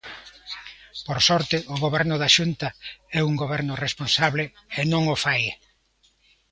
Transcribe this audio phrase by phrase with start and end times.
[1.07, 2.67] Por sorte, o Goberno da Xunta
[3.19, 4.43] é un goberno responsable
[4.79, 5.43] e non o fai.